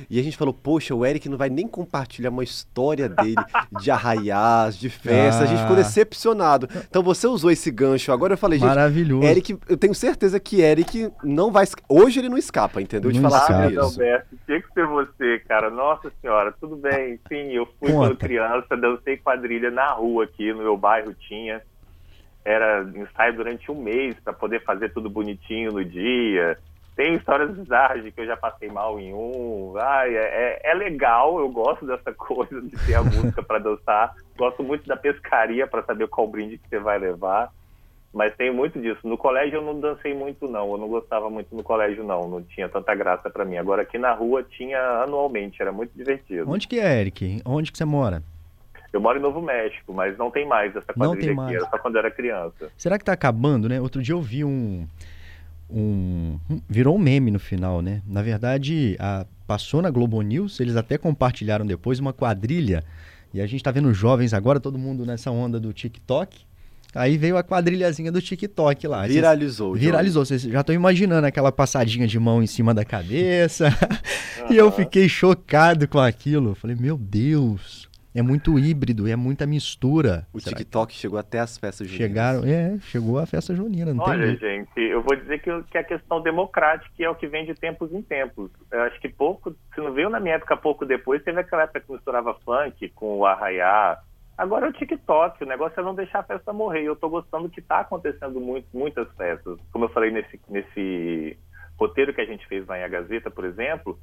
E 0.10 0.20
a 0.20 0.24
gente 0.24 0.38
falou, 0.38 0.54
poxa, 0.54 0.94
o 0.94 1.06
Eric 1.06 1.28
não 1.28 1.38
vai 1.38 1.50
nem 1.50 1.68
compartilhar 1.68 2.30
uma 2.30 2.44
história 2.44 3.10
dele 3.10 3.36
de 3.82 3.92
arraiás, 3.92 4.78
de 4.78 4.90
festa. 4.90 5.42
Ah. 5.42 5.44
A 5.44 5.48
gente 5.48 5.60
ficou 5.60 5.76
ah. 5.76 5.80
decepcionado. 5.80 6.70
Então 6.90 7.02
você 7.02 7.28
usou 7.28 7.52
esse 7.52 7.72
gancho. 7.72 8.12
Agora 8.12 8.34
eu 8.34 8.38
falei, 8.38 8.60
gente, 8.60 8.68
Maravilhoso. 8.68 9.26
Eric, 9.26 9.58
eu 9.68 9.78
tenho 9.78 9.96
certeza 9.96 10.40
que 10.40 10.62
Eric 10.62 11.12
não 11.24 11.52
vai. 11.52 11.66
Hoje 11.90 12.20
ele 12.20 12.30
não 12.30 12.38
escapa, 12.38 12.82
entendeu? 12.82 13.12
De 13.12 13.20
falar 13.20 13.40
escapa. 13.40 13.64
sobre 13.64 13.76
isso. 13.76 14.02
Alberto, 14.02 14.28
tinha 14.46 14.62
que 14.62 14.74
ser 14.74 14.88
você, 14.94 15.40
cara. 15.40 15.70
Nossa 15.70 16.12
senhora, 16.22 16.54
tudo 16.60 16.76
bem. 16.76 17.20
Sim, 17.28 17.52
eu 17.52 17.66
fui 17.80 17.92
Conta. 17.92 18.08
quando 18.08 18.18
criança, 18.18 18.78
dancei 18.78 19.18
quadrilha 19.18 19.70
na 19.70 19.92
rua 19.92 20.24
aqui, 20.24 20.54
no 20.54 20.64
meu 20.64 20.78
bairro 20.78 21.14
tinha. 21.14 21.62
Era 22.46 22.84
ensaio 22.96 23.36
durante 23.36 23.72
um 23.72 23.82
mês 23.82 24.16
para 24.24 24.34
poder 24.34 24.64
fazer 24.64 24.90
tudo 24.94 25.10
bonitinho 25.10 25.72
no 25.72 25.84
dia. 25.84 26.58
Tem 26.96 27.16
histórias 27.16 27.52
bizarras 27.58 28.04
de 28.04 28.12
que 28.12 28.22
eu 28.22 28.26
já 28.28 28.38
passei 28.38 28.70
mal 28.70 29.00
em 29.00 29.14
um. 29.14 29.74
Ai, 29.78 30.16
é, 30.16 30.60
é, 30.64 30.72
é 30.72 30.74
legal, 30.74 31.40
eu 31.40 31.50
gosto 31.50 31.86
dessa 31.86 32.14
coisa 32.14 32.62
de 32.62 32.78
ter 32.86 32.96
a 32.96 33.04
música 33.04 33.42
para 33.42 33.60
dançar. 33.60 34.14
Gosto 34.38 34.64
muito 34.64 34.88
da 34.88 34.96
pescaria 34.96 35.66
para 35.66 35.84
saber 35.84 36.08
qual 36.08 36.28
brinde 36.28 36.58
que 36.58 36.70
você 36.70 36.80
vai 36.80 37.00
levar. 37.00 37.52
Mas 38.14 38.36
tem 38.36 38.54
muito 38.54 38.80
disso. 38.80 39.00
No 39.04 39.18
colégio 39.18 39.58
eu 39.58 39.62
não 39.64 39.80
dancei 39.80 40.14
muito, 40.14 40.48
não. 40.48 40.72
Eu 40.72 40.78
não 40.78 40.88
gostava 40.88 41.30
muito 41.30 41.56
no 41.56 41.64
colégio, 41.64 42.04
não. 42.04 42.30
Não 42.30 42.44
tinha 42.44 42.70
tanta 42.70 42.94
graça 42.94 43.30
para 43.30 43.44
mim. 43.44 43.58
Agora 43.58 43.82
aqui 43.82 43.98
na 43.98 44.14
rua 44.14 44.44
tinha 44.44 44.80
anualmente, 45.04 45.60
era 45.60 45.72
muito 45.72 45.92
divertido. 45.96 46.50
Onde 46.50 46.68
que 46.68 46.80
é, 46.80 47.02
Eric? 47.02 47.42
Onde 47.44 47.72
que 47.72 47.78
você 47.78 47.86
mora? 47.86 48.22
Eu 48.92 49.02
moro 49.02 49.18
em 49.18 49.22
Novo 49.22 49.42
México, 49.42 49.92
mas 49.92 50.16
não 50.20 50.30
tem 50.30 50.46
mais 50.46 50.76
essa 50.76 50.94
quadrilha 50.94 51.34
aqui. 51.34 51.56
Era 51.56 51.68
só 51.68 51.80
quando 51.80 51.96
eu 51.96 52.00
era 52.00 52.12
criança. 52.12 52.72
Será 52.78 53.00
que 53.00 53.04
tá 53.04 53.14
acabando, 53.14 53.68
né? 53.68 53.82
Outro 53.82 54.04
dia 54.04 54.14
eu 54.14 54.22
vi 54.22 54.44
um 54.46 54.88
um 55.68 56.38
virou 56.70 56.96
um 56.96 57.00
meme 57.00 57.32
no 57.32 57.40
final, 57.40 57.82
né? 57.82 58.04
Na 58.06 58.22
verdade, 58.22 58.96
a, 59.00 59.26
passou 59.48 59.82
na 59.82 59.90
Globo 59.90 60.22
News, 60.22 60.60
eles 60.60 60.76
até 60.76 61.00
compartilharam 61.00 61.66
depois 61.66 62.00
uma 62.00 62.14
quadrilha. 62.14 62.84
E 63.34 63.42
a 63.42 63.48
gente 63.48 63.62
está 63.62 63.72
vendo 63.72 63.92
jovens 63.92 64.32
agora, 64.32 64.60
todo 64.60 64.78
mundo 64.78 65.04
nessa 65.04 65.32
onda 65.32 65.60
do 65.60 65.74
TikTok. 65.74 66.46
Aí 66.96 67.18
veio 67.18 67.38
a 67.38 67.44
quadrilhazinha 67.44 68.12
do 68.12 68.22
TikTok 68.22 68.88
lá. 68.88 69.08
Viralizou. 69.08 69.72
Vocês, 69.72 69.84
viralizou. 69.84 70.26
Vocês 70.26 70.42
já 70.44 70.62
estão 70.62 70.76
imaginando 70.76 71.26
aquela 71.26 71.52
passadinha 71.52 72.08
de 72.08 72.20
mão 72.20 72.42
em 72.42 72.48
cima 72.48 72.74
da 72.74 72.86
cabeça. 72.86 73.68
Uhum. 74.42 74.48
e 74.54 74.58
eu 74.58 74.72
fiquei 74.72 75.10
chocado 75.10 75.88
com 75.88 76.00
aquilo. 76.00 76.56
Falei, 76.56 76.76
meu 76.76 76.98
Deus 76.98 77.90
é 78.16 78.22
muito 78.22 78.60
híbrido, 78.60 79.08
é 79.08 79.16
muita 79.16 79.48
mistura. 79.48 80.28
O 80.32 80.40
Será 80.40 80.56
TikTok 80.56 80.94
que... 80.94 81.00
chegou 81.00 81.18
até 81.18 81.40
as 81.40 81.58
festas 81.58 81.88
juninas. 81.88 82.08
Chegaram, 82.08 82.42
é, 82.46 82.78
chegou 82.82 83.18
a 83.18 83.26
festa 83.26 83.56
junina, 83.56 83.94
não 83.94 84.04
Olha, 84.04 84.38
tem 84.38 84.38
gente, 84.38 84.80
eu 84.80 85.02
vou 85.02 85.16
dizer 85.16 85.40
que, 85.40 85.50
que 85.64 85.78
a 85.78 85.84
questão 85.84 86.22
democrática 86.22 87.04
é 87.04 87.10
o 87.10 87.16
que 87.16 87.28
vem 87.28 87.46
de 87.46 87.56
tempos 87.56 87.92
em 87.92 88.02
tempos. 88.04 88.52
Eu 88.72 88.82
acho 88.82 89.00
que 89.00 89.10
pouco, 89.10 89.56
se 89.74 89.82
não 89.82 89.92
veio 89.94 90.10
na 90.10 90.20
minha 90.20 90.36
época 90.36 90.56
pouco 90.56 90.86
depois, 90.86 91.24
teve 91.24 91.40
aquela 91.40 91.64
época 91.64 91.82
que 91.82 91.92
misturava 91.92 92.36
funk 92.46 92.88
com 92.90 93.18
o 93.18 93.26
arraiá. 93.26 93.98
Agora 94.44 94.66
é 94.66 94.70
o 94.70 94.74
TikTok, 94.74 95.42
o 95.42 95.48
negócio 95.48 95.80
é 95.80 95.84
não 95.84 95.96
deixar 95.96 96.20
a 96.20 96.24
festa 96.24 96.52
morrer. 96.52 96.84
Eu 96.84 96.98
tô 96.98 97.08
gostando 97.08 97.48
que 97.48 97.62
tá 97.62 97.80
acontecendo 97.80 98.42
muito, 98.42 98.68
muitas 98.74 99.08
festas. 99.16 99.58
Como 99.72 99.86
eu 99.86 99.90
falei 99.90 100.12
nesse, 100.12 100.38
nesse 100.50 101.40
roteiro 101.80 102.14
que 102.14 102.20
a 102.20 102.26
gente 102.26 102.46
fez 102.48 102.68
lá 102.68 102.78
em 102.78 102.84
A 102.84 102.90
Gazeta, 102.90 103.32
por 103.32 103.46
exemplo, 103.46 103.98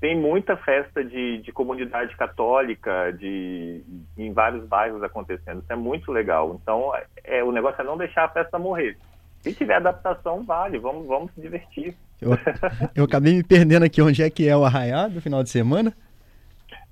tem 0.00 0.18
muita 0.18 0.56
festa 0.56 1.04
de, 1.04 1.42
de 1.42 1.52
comunidade 1.52 2.16
católica 2.16 3.12
de, 3.12 3.84
em 4.16 4.32
vários 4.32 4.64
bairros 4.66 5.02
acontecendo. 5.02 5.60
Isso 5.60 5.70
é 5.70 5.76
muito 5.76 6.10
legal. 6.10 6.58
Então, 6.62 6.90
é, 7.22 7.44
o 7.44 7.52
negócio 7.52 7.82
é 7.82 7.84
não 7.84 7.98
deixar 7.98 8.24
a 8.24 8.30
festa 8.30 8.58
morrer. 8.58 8.96
Se 9.42 9.52
tiver 9.52 9.74
adaptação, 9.74 10.42
vale. 10.42 10.78
Vamos, 10.78 11.06
vamos 11.06 11.30
se 11.34 11.40
divertir. 11.42 11.94
Eu, 12.18 12.30
eu 12.96 13.04
acabei 13.04 13.34
me 13.34 13.44
perdendo 13.44 13.84
aqui. 13.84 14.00
Onde 14.00 14.22
é 14.22 14.30
que 14.30 14.48
é 14.48 14.56
o 14.56 14.64
Arraiá 14.64 15.06
do 15.06 15.20
final 15.20 15.42
de 15.42 15.50
semana? 15.50 15.92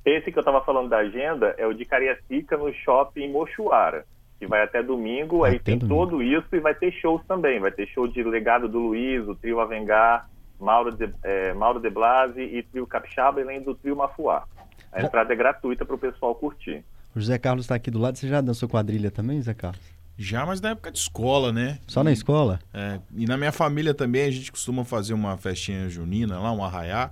Esse 0.04 0.32
que 0.32 0.38
eu 0.38 0.42
estava 0.42 0.64
falando 0.64 0.88
da 0.88 0.98
agenda 0.98 1.54
é 1.58 1.66
o 1.66 1.74
de 1.74 1.84
Cariacica 1.84 2.56
no 2.56 2.72
shopping 2.72 3.30
Mochuara, 3.30 4.04
que 4.38 4.46
vai 4.46 4.62
até 4.62 4.82
domingo. 4.82 5.44
aí 5.44 5.58
tem 5.58 5.76
domingo. 5.76 6.06
tudo 6.06 6.22
isso 6.22 6.46
e 6.52 6.60
vai 6.60 6.74
ter 6.74 6.90
shows 6.92 7.22
também. 7.26 7.60
Vai 7.60 7.70
ter 7.70 7.86
show 7.88 8.08
de 8.08 8.22
Legado 8.22 8.68
do 8.68 8.78
Luiz, 8.78 9.26
o 9.28 9.34
Trio 9.34 9.60
Avengar, 9.60 10.28
Mauro 10.58 10.92
de, 10.92 11.10
é, 11.22 11.52
Mauro 11.52 11.80
de 11.80 11.90
Blasi 11.90 12.40
e 12.40 12.62
Trio 12.62 12.86
Capixaba, 12.86 13.40
além 13.40 13.62
do 13.62 13.74
Trio 13.74 13.96
Mafuá. 13.96 14.44
A 14.92 15.02
entrada 15.02 15.32
é 15.32 15.36
gratuita 15.36 15.84
para 15.84 15.94
o 15.94 15.98
pessoal 15.98 16.34
curtir. 16.34 16.84
O 17.14 17.20
José 17.20 17.38
Carlos 17.38 17.64
está 17.64 17.74
aqui 17.74 17.90
do 17.90 17.98
lado. 17.98 18.16
Você 18.16 18.28
já 18.28 18.40
dançou 18.40 18.68
quadrilha 18.68 19.10
também, 19.10 19.38
José 19.38 19.54
Carlos? 19.54 19.80
Já, 20.16 20.44
mas 20.44 20.60
na 20.60 20.70
época 20.70 20.90
de 20.90 20.98
escola, 20.98 21.50
né? 21.50 21.78
Só 21.86 22.04
na 22.04 22.12
escola? 22.12 22.60
É, 22.74 23.00
e 23.16 23.24
na 23.26 23.38
minha 23.38 23.52
família 23.52 23.94
também 23.94 24.24
a 24.24 24.30
gente 24.30 24.52
costuma 24.52 24.84
fazer 24.84 25.14
uma 25.14 25.36
festinha 25.38 25.88
junina 25.88 26.38
lá, 26.38 26.52
um 26.52 26.62
arraiá. 26.62 27.10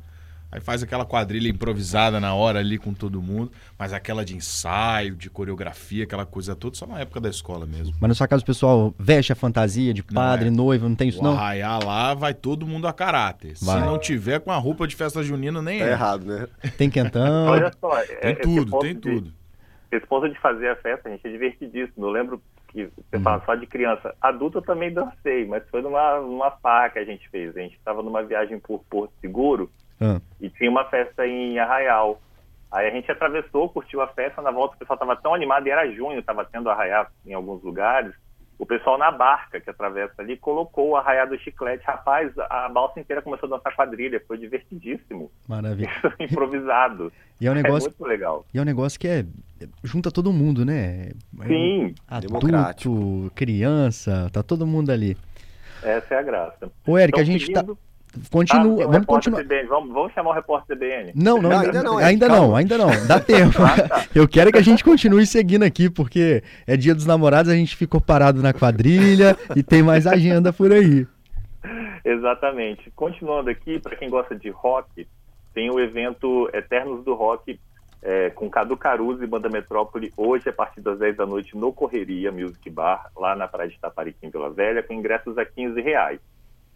Aí 0.51 0.61
faz 0.61 0.83
aquela 0.83 1.05
quadrilha 1.05 1.49
improvisada 1.49 2.19
na 2.19 2.35
hora 2.35 2.59
ali 2.61 2.79
com 2.79 2.95
todo 2.95 3.21
mundo, 3.21 3.53
mas 3.79 3.93
aquela 3.93 4.25
de 4.25 4.35
ensaio, 4.35 5.15
de 5.15 5.29
coreografia, 5.29 6.05
aquela 6.05 6.25
coisa 6.25 6.57
toda, 6.57 6.75
só 6.75 6.87
na 6.87 7.01
época 7.01 7.21
da 7.21 7.29
escola 7.29 7.67
mesmo. 7.67 7.95
Mas 8.01 8.09
na 8.09 8.15
sua 8.15 8.27
casa 8.27 8.43
o 8.43 8.47
pessoal 8.47 8.95
veste 8.99 9.31
a 9.31 9.37
fantasia 9.37 9.93
de 9.93 10.03
padre, 10.03 10.49
é. 10.49 10.51
noiva, 10.51 10.89
não 10.89 10.97
tem 10.97 11.09
isso 11.11 11.21
O 11.21 11.25
não? 11.25 11.35
arraiar 11.35 11.85
lá 11.85 12.15
vai 12.15 12.33
todo 12.33 12.67
mundo 12.67 12.89
a 12.89 12.93
caráter. 12.95 13.55
Vai. 13.61 13.79
Se 13.81 13.85
não 13.87 13.99
tiver 13.99 14.41
com 14.41 14.51
a 14.51 14.57
roupa 14.57 14.87
de 14.89 14.97
festa 14.97 15.23
junina, 15.23 15.61
nem 15.61 15.81
Tá 15.81 15.85
é. 15.87 15.91
errado, 15.91 16.25
né? 16.25 16.49
Tem 16.79 16.89
quentão. 16.89 17.47
Olha 17.53 17.71
só, 17.79 17.99
é- 17.99 18.05
Tem 18.33 18.37
tudo, 18.37 18.79
tem 18.79 18.95
de- 18.95 19.01
tudo. 19.01 19.33
Esse 19.93 20.07
ponto 20.07 20.29
de 20.29 20.39
fazer 20.41 20.69
a 20.69 20.77
festa, 20.77 21.09
a 21.09 21.13
gente 21.13 21.27
é 21.27 21.31
divertidíssimo. 21.31 22.07
Eu 22.07 22.11
lembro 22.11 22.43
que 22.69 22.83
Uhum. 22.85 22.91
você 23.11 23.21
fala 23.21 23.43
só 23.47 23.55
de 23.55 23.67
criança. 23.67 24.15
Adulto 24.21 24.59
eu 24.59 24.63
também 24.63 24.93
dancei, 24.93 25.47
mas 25.47 25.63
foi 25.71 25.81
numa, 25.83 26.21
numa 26.21 26.51
farra 26.51 26.91
que 26.91 26.99
a 26.99 27.05
gente 27.05 27.27
fez. 27.31 27.57
A 27.57 27.61
gente 27.61 27.75
estava 27.77 28.03
numa 28.03 28.23
viagem 28.23 28.59
por 28.59 28.81
Porto 28.91 29.13
Seguro 29.21 29.71
Ah, 30.01 30.21
e 30.41 30.49
tinha 30.51 30.71
uma 30.71 30.85
festa 30.85 31.27
em 31.27 31.59
Arraial. 31.59 32.21
Aí 32.71 32.87
a 32.87 32.91
gente 32.91 33.11
atravessou, 33.11 33.69
curtiu 33.71 34.01
a 34.03 34.09
festa, 34.09 34.43
na 34.43 34.51
volta 34.51 34.77
o 34.77 34.79
pessoal 34.79 34.95
estava 34.97 35.17
tão 35.17 35.35
animado, 35.35 35.67
e 35.67 35.71
era 35.71 35.91
junho, 35.91 36.19
estava 36.21 36.45
tendo 36.45 36.69
arraial 36.69 37.07
em 37.27 37.33
alguns 37.33 37.63
lugares. 37.63 38.13
O 38.59 38.67
pessoal 38.67 38.99
na 38.99 39.11
barca 39.13 39.61
que 39.61 39.71
atravessa 39.71 40.15
ali 40.21 40.37
colocou 40.37 40.89
o 40.91 40.97
arraial 40.97 41.29
do 41.29 41.39
chiclete. 41.39 41.85
Rapaz, 41.87 42.33
a 42.51 42.69
balsa 42.69 42.99
inteira 43.01 43.23
começou 43.23 43.47
a 43.53 43.57
dançar 43.57 43.75
quadrilha, 43.75 44.21
foi 44.27 44.37
divertidíssimo. 44.37 45.31
maravilha. 45.49 45.89
Isso 45.89 46.13
improvisado. 46.19 47.13
E 47.41 47.47
é 47.47 47.51
um 47.51 47.55
É 47.57 47.63
negócio, 47.63 47.89
muito 47.89 48.05
legal. 48.05 48.45
e 48.53 48.59
é 48.59 48.61
um 48.61 48.65
negócio 48.65 48.99
que 48.99 49.07
é 49.09 49.25
junta 49.85 50.11
todo 50.11 50.33
mundo, 50.33 50.65
né? 50.65 51.11
É 51.41 51.47
Sim, 51.47 51.95
Democrático. 52.21 52.93
Adulto, 52.93 53.33
criança, 53.35 54.29
tá 54.33 54.43
todo 54.43 54.67
mundo 54.67 54.91
ali. 54.91 55.17
essa 55.83 56.15
é 56.15 56.19
a 56.19 56.23
graça. 56.23 56.71
Ô, 56.87 56.99
Eric, 56.99 57.19
a 57.19 57.23
Então, 57.23 57.33
gente 57.33 57.47
seguindo- 57.47 57.75
tá 57.77 57.81
continua, 58.31 58.85
Ah, 58.85 58.87
vamos 58.87 59.07
continuar. 59.07 59.45
Vamos, 59.69 59.93
vamos 59.93 60.13
chamar 60.13 60.31
o 60.31 60.33
repórter 60.33 60.77
CBN. 60.77 61.13
Não, 61.15 61.41
não, 61.41 61.51
Não, 61.51 61.59
ainda, 61.59 61.79
ainda 61.79 61.83
não, 61.83 61.99
ainda, 61.99 62.29
não, 62.29 62.57
ainda 62.57 62.79
não, 62.79 63.07
dá 63.07 63.19
tempo. 63.21 63.63
Ah, 63.63 63.89
tá. 63.89 64.05
Eu 64.15 64.29
quero 64.29 64.51
que 64.51 64.59
a 64.59 64.63
gente 64.63 64.83
continue 64.83 65.27
seguindo 65.27 65.63
aqui, 65.63 65.89
porque 65.91 66.43
é 66.67 66.77
dia 66.77 66.95
dos 66.95 67.07
namorados, 67.07 67.51
a 67.51 67.55
gente 67.55 67.77
ficou 67.77 68.01
parado 68.01 68.43
na 68.43 68.53
quadrilha 68.53 69.37
e 69.55 69.63
tem 69.63 69.83
mais 69.83 70.07
agenda 70.07 70.53
por 70.53 70.73
aí. 70.73 71.07
Exatamente. 72.05 72.91
Continuando 72.93 73.51
aqui, 73.51 73.79
para 73.79 73.97
quem 73.97 74.09
gosta 74.09 74.35
de 74.35 74.49
rock, 74.51 75.07
tem 75.55 75.71
o 75.71 75.81
evento 75.81 76.49
Eternos 76.55 77.05
do 77.05 77.15
Rock 77.15 77.59
é, 78.03 78.31
com 78.31 78.49
Cadu 78.49 78.77
Caruso 78.77 79.23
e 79.23 79.27
Banda 79.27 79.49
Metrópole, 79.49 80.13
hoje 80.17 80.49
a 80.49 80.53
partir 80.53 80.81
das 80.81 80.99
10 80.99 81.17
da 81.17 81.27
noite 81.27 81.57
no 81.57 81.73
Correria 81.73 82.31
Music 82.31 82.71
Bar, 82.71 83.11
lá 83.17 83.35
na 83.35 83.49
Praia 83.49 83.69
de 83.69 83.79
Tapariquim, 83.79 84.27
em 84.27 84.31
Vila 84.31 84.51
Velha, 84.51 84.83
com 84.83 84.95
ingressos 84.95 85.37
a 85.37 85.45
15 85.45 85.81
reais. 85.81 86.21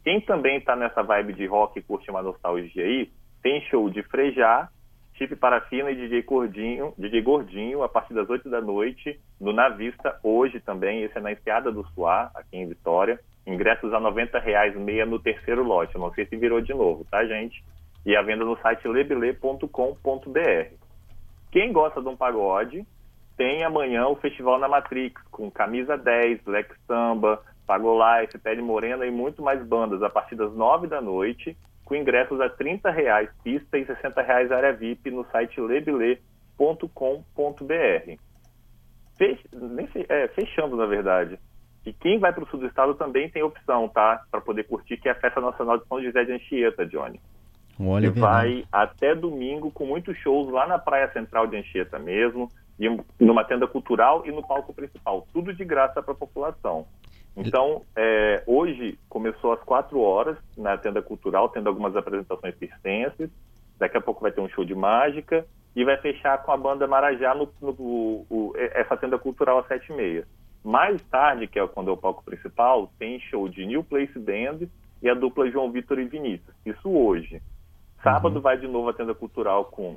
Quem 0.04 0.20
também 0.20 0.58
está 0.58 0.74
nessa 0.74 1.02
vibe 1.02 1.32
de 1.32 1.46
rock 1.46 1.78
e 1.78 1.82
curte 1.82 2.10
uma 2.10 2.22
nostalgia 2.22 2.84
aí, 2.84 3.10
tem 3.42 3.60
show 3.62 3.88
de 3.88 4.02
Frejá, 4.02 4.68
Chip 5.14 5.36
Parafina 5.36 5.90
e 5.90 5.96
DJ 5.96 6.22
Gordinho, 6.22 6.94
DJ 6.98 7.22
Gordinho, 7.22 7.82
a 7.82 7.88
partir 7.88 8.14
das 8.14 8.28
8 8.28 8.48
da 8.48 8.60
noite, 8.60 9.20
no 9.40 9.52
Navista, 9.52 10.18
hoje 10.22 10.58
também, 10.60 11.02
esse 11.02 11.16
é 11.16 11.20
na 11.20 11.32
Enseada 11.32 11.70
do 11.70 11.86
Suá, 11.88 12.30
aqui 12.34 12.56
em 12.56 12.68
Vitória. 12.68 13.20
Ingressos 13.46 13.92
a 13.92 14.00
90 14.00 14.38
reais 14.38 14.76
meia 14.76 15.04
no 15.04 15.18
terceiro 15.18 15.62
lote. 15.64 15.98
Não 15.98 16.12
sei 16.14 16.26
se 16.26 16.36
virou 16.36 16.60
de 16.60 16.72
novo, 16.72 17.04
tá, 17.10 17.24
gente? 17.24 17.62
E 18.06 18.16
a 18.16 18.22
venda 18.22 18.44
no 18.44 18.56
site 18.58 18.86
lebele.com.br. 18.86 19.68
Quem 21.50 21.72
gosta 21.72 22.00
de 22.00 22.08
um 22.08 22.16
pagode, 22.16 22.86
tem 23.36 23.64
amanhã 23.64 24.06
o 24.06 24.16
Festival 24.16 24.58
na 24.58 24.68
Matrix, 24.68 25.20
com 25.30 25.50
Camisa 25.50 25.96
10, 25.96 26.42
Black 26.42 26.74
Samba, 26.86 27.42
Pagolife, 27.72 28.38
Pele 28.38 28.60
Morena 28.60 29.06
e 29.06 29.10
muito 29.10 29.40
mais 29.42 29.64
bandas, 29.66 30.02
a 30.02 30.10
partir 30.10 30.34
das 30.36 30.52
9 30.54 30.88
da 30.88 31.00
noite, 31.00 31.56
com 31.86 31.94
ingressos 31.94 32.38
a 32.40 32.48
30 32.50 32.90
reais 32.90 33.30
pista 33.42 33.78
e 33.78 33.86
60 33.86 34.20
reais 34.20 34.52
área 34.52 34.72
VIP 34.74 35.10
no 35.10 35.24
site 35.30 35.58
lebele.com.br. 35.60 36.18
Fech... 39.16 39.42
fe- 39.92 40.06
é, 40.08 40.28
fechando, 40.28 40.76
na 40.76 40.84
verdade. 40.86 41.38
E 41.86 41.92
quem 41.92 42.18
vai 42.18 42.32
para 42.32 42.44
o 42.44 42.46
sul 42.46 42.60
do 42.60 42.66
estado 42.66 42.94
também 42.94 43.28
tem 43.30 43.42
opção, 43.42 43.88
tá? 43.88 44.22
Para 44.30 44.40
poder 44.40 44.64
curtir, 44.64 44.98
que 44.98 45.08
é 45.08 45.12
a 45.12 45.16
Festa 45.16 45.40
Nacional 45.40 45.78
de 45.78 45.86
São 45.86 46.02
José 46.02 46.24
de 46.24 46.32
Anchieta, 46.32 46.86
Johnny. 46.86 47.20
Olha, 47.80 48.06
é 48.06 48.10
que 48.12 48.20
verdade. 48.20 48.62
vai 48.62 48.64
até 48.70 49.14
domingo 49.14 49.70
com 49.70 49.86
muitos 49.86 50.16
shows 50.18 50.52
lá 50.52 50.66
na 50.66 50.78
Praia 50.78 51.10
Central 51.12 51.46
de 51.46 51.56
Anchieta 51.56 51.98
mesmo, 51.98 52.48
e 52.78 52.86
numa 53.18 53.44
tenda 53.44 53.66
cultural 53.66 54.22
e 54.26 54.30
no 54.30 54.46
palco 54.46 54.72
principal. 54.74 55.26
Tudo 55.32 55.52
de 55.52 55.64
graça 55.64 56.02
para 56.02 56.12
a 56.12 56.16
população. 56.16 56.86
Então, 57.36 57.82
é, 57.96 58.42
hoje 58.46 58.98
começou 59.08 59.52
às 59.52 59.60
quatro 59.62 60.00
horas 60.00 60.36
na 60.56 60.76
tenda 60.76 61.00
cultural, 61.00 61.48
tendo 61.48 61.68
algumas 61.68 61.96
apresentações 61.96 62.56
circenses. 62.58 63.30
Daqui 63.78 63.96
a 63.96 64.00
pouco 64.00 64.20
vai 64.20 64.30
ter 64.32 64.40
um 64.40 64.48
show 64.50 64.64
de 64.64 64.74
mágica 64.74 65.46
e 65.74 65.84
vai 65.84 65.96
fechar 65.96 66.42
com 66.42 66.52
a 66.52 66.56
banda 66.56 66.86
Marajá 66.86 67.34
no, 67.34 67.48
no- 67.60 67.74
o- 67.78 68.26
o- 68.28 68.52
essa 68.56 68.96
tenda 68.96 69.18
cultural 69.18 69.58
às 69.60 69.66
sete 69.66 69.90
e 69.90 69.96
meia. 69.96 70.26
Mais 70.62 71.00
tarde, 71.08 71.46
que 71.46 71.58
é 71.58 71.66
quando 71.66 71.88
é 71.90 71.92
o 71.92 71.96
palco 71.96 72.22
principal, 72.22 72.92
tem 72.98 73.18
show 73.20 73.48
de 73.48 73.64
New 73.64 73.82
Place 73.82 74.16
Band 74.18 74.68
e 75.02 75.08
a 75.08 75.14
dupla 75.14 75.50
João 75.50 75.72
Vitor 75.72 75.98
e 75.98 76.04
Vinícius. 76.04 76.54
Isso 76.64 76.88
hoje. 76.90 77.40
Sábado 78.02 78.40
vai 78.40 78.58
de 78.58 78.68
novo 78.68 78.90
a 78.90 78.92
tenda 78.92 79.14
cultural 79.14 79.64
com 79.64 79.96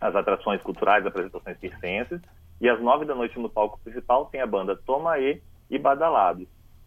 as 0.00 0.14
atrações 0.14 0.62
culturais, 0.62 1.04
apresentações 1.04 1.58
circenses. 1.58 2.20
E 2.60 2.68
às 2.68 2.80
nove 2.80 3.04
da 3.04 3.14
noite 3.14 3.38
no 3.38 3.50
palco 3.50 3.80
principal 3.82 4.26
tem 4.26 4.40
a 4.40 4.46
banda 4.46 4.76
Tomaê 4.76 5.40
e 5.72 5.78
Badalados. 5.78 6.46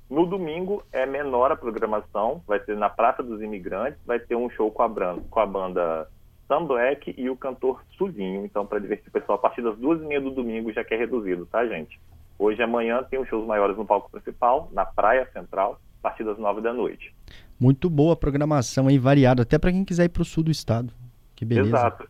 No 0.09 0.25
domingo 0.27 0.83
é 0.93 1.05
menor 1.05 1.51
a 1.51 1.55
programação, 1.55 2.41
vai 2.47 2.59
ser 2.63 2.77
na 2.77 2.89
Praça 2.89 3.23
dos 3.23 3.41
Imigrantes, 3.41 3.99
vai 4.05 4.19
ter 4.19 4.35
um 4.35 4.49
show 4.51 4.69
com 4.71 4.83
a, 4.83 4.87
bran- 4.87 5.19
com 5.31 5.39
a 5.39 5.45
banda 5.47 6.07
Sam 6.47 6.65
Black 6.65 7.15
e 7.17 7.27
o 7.27 7.35
cantor 7.35 7.83
Sulinho. 7.97 8.45
Então, 8.45 8.65
para 8.67 8.77
divertir 8.77 9.07
o 9.09 9.11
pessoal, 9.11 9.37
a 9.39 9.41
partir 9.41 9.63
das 9.63 9.75
duas 9.77 9.99
e 9.99 10.05
meia 10.05 10.21
do 10.21 10.29
domingo 10.29 10.71
já 10.71 10.83
que 10.83 10.93
é 10.93 10.97
reduzido, 10.97 11.47
tá, 11.47 11.65
gente? 11.65 11.99
Hoje 12.37 12.59
e 12.59 12.63
amanhã 12.63 13.01
tem 13.01 13.19
os 13.19 13.27
shows 13.27 13.47
maiores 13.47 13.75
no 13.75 13.85
palco 13.85 14.11
principal, 14.11 14.69
na 14.71 14.85
Praia 14.85 15.27
Central, 15.33 15.79
a 15.99 16.03
partir 16.03 16.23
das 16.23 16.37
nove 16.37 16.61
da 16.61 16.71
noite. 16.71 17.11
Muito 17.59 17.89
boa 17.89 18.13
a 18.13 18.17
programação 18.17 18.87
aí, 18.87 18.99
variada, 18.99 19.41
até 19.41 19.57
para 19.57 19.71
quem 19.71 19.83
quiser 19.83 20.03
ir 20.05 20.09
pro 20.09 20.23
sul 20.23 20.43
do 20.43 20.51
estado. 20.51 20.93
Que 21.35 21.43
beleza. 21.43 21.69
Exato. 21.69 22.07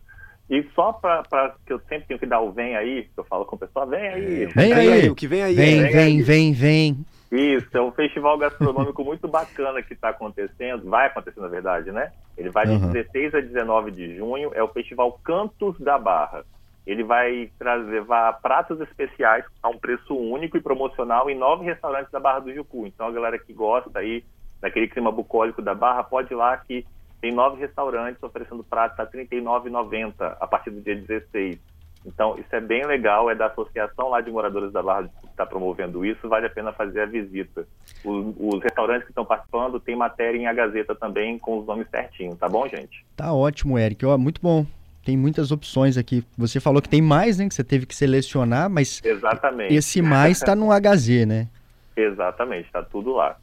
E 0.48 0.62
só 0.74 0.92
para 0.92 1.54
que 1.66 1.72
eu 1.72 1.80
sempre 1.88 2.06
tenho 2.06 2.20
que 2.20 2.26
dar 2.26 2.40
o 2.40 2.52
vem 2.52 2.76
aí, 2.76 3.04
que 3.12 3.18
eu 3.18 3.24
falo 3.24 3.44
com 3.44 3.56
o 3.56 3.58
pessoal, 3.58 3.86
vem 3.86 4.08
aí. 4.08 4.46
Vem 4.46 4.72
aí. 4.72 5.08
o 5.10 5.14
que 5.14 5.26
vem 5.26 5.42
aí. 5.42 5.54
Vem, 5.54 5.80
é- 5.84 5.88
vem, 5.90 6.22
vem, 6.22 6.52
vem. 6.52 7.04
Isso, 7.32 7.76
é 7.76 7.82
um 7.82 7.90
festival 7.90 8.38
gastronômico 8.38 9.02
muito 9.02 9.26
bacana 9.26 9.82
que 9.82 9.92
está 9.94 10.10
acontecendo, 10.10 10.88
vai 10.88 11.08
acontecer 11.08 11.40
na 11.40 11.48
verdade, 11.48 11.90
né? 11.90 12.12
Ele 12.38 12.50
vai 12.50 12.64
de 12.66 12.72
Uhum. 12.74 12.92
16 12.92 13.34
a 13.34 13.40
19 13.40 13.90
de 13.90 14.16
junho, 14.16 14.52
é 14.54 14.62
o 14.62 14.68
Festival 14.68 15.18
Cantos 15.24 15.76
da 15.80 15.98
Barra. 15.98 16.44
Ele 16.86 17.02
vai 17.02 17.50
trazer, 17.58 17.90
levar 17.90 18.32
pratos 18.40 18.80
especiais 18.80 19.44
a 19.60 19.68
um 19.68 19.76
preço 19.76 20.14
único 20.16 20.56
e 20.56 20.60
promocional 20.60 21.28
em 21.28 21.34
nove 21.36 21.64
restaurantes 21.64 22.12
da 22.12 22.20
Barra 22.20 22.38
do 22.38 22.54
Jucu. 22.54 22.86
Então 22.86 23.08
a 23.08 23.10
galera 23.10 23.36
que 23.40 23.52
gosta 23.52 23.98
aí 23.98 24.22
daquele 24.60 24.86
clima 24.86 25.10
bucólico 25.10 25.60
da 25.60 25.74
Barra, 25.74 26.04
pode 26.04 26.32
ir 26.32 26.36
lá 26.36 26.56
que 26.56 26.86
tem 27.20 27.32
nove 27.32 27.60
restaurantes 27.60 28.22
oferecendo 28.22 28.62
pratos 28.64 28.98
a 29.00 29.04
R$ 29.04 29.26
39,90 29.26 30.36
a 30.40 30.46
partir 30.46 30.70
do 30.70 30.80
dia 30.80 30.96
16. 30.96 31.58
Então, 32.06 32.38
isso 32.38 32.54
é 32.54 32.60
bem 32.60 32.86
legal, 32.86 33.28
é 33.28 33.34
da 33.34 33.46
associação 33.46 34.10
lá 34.10 34.20
de 34.20 34.30
moradores 34.30 34.72
da 34.72 34.80
Barra 34.80 35.08
que 35.08 35.26
está 35.26 35.44
promovendo 35.44 36.04
isso, 36.04 36.28
vale 36.28 36.46
a 36.46 36.50
pena 36.50 36.72
fazer 36.72 37.00
a 37.00 37.06
visita. 37.06 37.66
Os, 38.04 38.34
os 38.38 38.62
restaurantes 38.62 39.04
que 39.04 39.10
estão 39.10 39.24
participando 39.24 39.80
tem 39.80 39.96
matéria 39.96 40.38
em 40.38 40.46
A 40.46 40.52
Gazeta 40.52 40.94
também 40.94 41.36
com 41.36 41.58
os 41.58 41.66
nomes 41.66 41.88
certinhos, 41.90 42.38
tá 42.38 42.48
bom, 42.48 42.68
gente? 42.68 43.04
Tá 43.16 43.32
ótimo, 43.32 43.76
Eric. 43.76 44.06
Ó, 44.06 44.16
muito 44.16 44.40
bom. 44.40 44.64
Tem 45.04 45.16
muitas 45.16 45.50
opções 45.50 45.96
aqui. 45.96 46.24
Você 46.38 46.60
falou 46.60 46.80
que 46.80 46.88
tem 46.88 47.02
mais, 47.02 47.38
né? 47.38 47.48
Que 47.48 47.54
você 47.54 47.64
teve 47.64 47.86
que 47.86 47.94
selecionar, 47.94 48.70
mas 48.70 49.00
Exatamente. 49.04 49.74
esse 49.74 50.00
mais 50.00 50.40
tá 50.40 50.54
no 50.54 50.68
HZ, 50.68 51.26
né? 51.26 51.48
Exatamente, 51.96 52.70
tá 52.70 52.82
tudo 52.82 53.12
lá. 53.12 53.36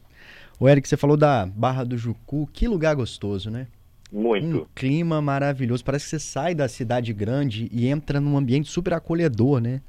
O 0.64 0.70
Eric, 0.70 0.88
você 0.88 0.96
falou 0.96 1.18
da 1.18 1.46
Barra 1.46 1.84
do 1.84 1.98
Jucu. 1.98 2.48
Que 2.54 2.70
lugar 2.70 2.96
gostoso, 2.96 3.52
né? 3.52 3.68
Muito. 4.10 4.60
Um 4.60 4.66
clima 4.74 5.22
maravilhoso. 5.22 5.84
Parece 5.84 6.06
que 6.06 6.12
você 6.12 6.20
sai 6.20 6.56
da 6.56 6.70
cidade 6.70 7.12
grande 7.12 7.68
e 7.70 7.86
entra 7.86 8.22
num 8.22 8.38
ambiente 8.38 8.72
super 8.72 8.94
acolhedor, 8.94 9.60
né? 9.60 9.82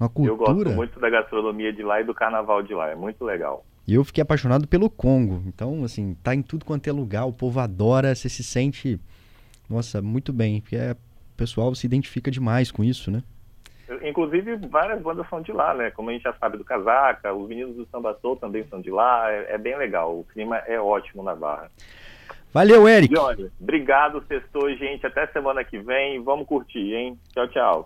Uma 0.00 0.10
Eu 0.26 0.38
gosto 0.38 0.54
cultura. 0.54 0.70
muito 0.70 0.98
da 0.98 1.10
gastronomia 1.10 1.70
de 1.70 1.82
lá 1.82 2.00
e 2.00 2.04
do 2.04 2.14
carnaval 2.14 2.62
de 2.62 2.72
lá, 2.72 2.88
é 2.88 2.94
muito 2.94 3.22
legal. 3.26 3.62
E 3.86 3.92
eu 3.92 4.02
fiquei 4.04 4.22
apaixonado 4.22 4.66
pelo 4.66 4.88
Congo. 4.88 5.42
Então, 5.46 5.84
assim, 5.84 6.16
tá 6.22 6.34
em 6.34 6.40
tudo 6.40 6.64
quanto 6.64 6.88
é 6.88 6.92
lugar, 6.92 7.26
o 7.26 7.32
povo 7.34 7.60
adora, 7.60 8.14
você 8.14 8.30
se 8.30 8.42
sente, 8.42 8.98
nossa, 9.68 10.00
muito 10.00 10.32
bem, 10.32 10.62
porque 10.62 10.76
é, 10.76 10.92
o 10.92 11.36
pessoal 11.36 11.74
se 11.74 11.86
identifica 11.86 12.30
demais 12.30 12.70
com 12.70 12.82
isso, 12.82 13.10
né? 13.10 13.22
Inclusive, 14.02 14.56
várias 14.68 15.00
bandas 15.00 15.28
são 15.28 15.40
de 15.40 15.52
lá, 15.52 15.74
né? 15.74 15.90
Como 15.90 16.10
a 16.10 16.12
gente 16.12 16.22
já 16.22 16.32
sabe 16.34 16.56
do 16.56 16.64
Casaca, 16.64 17.32
os 17.32 17.48
meninos 17.48 17.76
do 17.76 17.86
Samba 17.86 18.16
Soul 18.20 18.36
também 18.36 18.64
são 18.68 18.80
de 18.80 18.90
lá, 18.90 19.30
é, 19.30 19.54
é 19.54 19.58
bem 19.58 19.76
legal. 19.76 20.18
O 20.18 20.24
clima 20.24 20.56
é 20.58 20.78
ótimo 20.80 21.22
na 21.22 21.34
Barra. 21.34 21.70
Valeu, 22.54 22.88
Eric! 22.88 23.12
Johnny, 23.12 23.50
obrigado, 23.60 24.22
sextou, 24.28 24.70
gente. 24.76 25.04
Até 25.04 25.26
semana 25.26 25.64
que 25.64 25.76
vem. 25.78 26.22
Vamos 26.22 26.46
curtir, 26.46 26.94
hein? 26.94 27.18
Tchau, 27.32 27.48
tchau. 27.48 27.82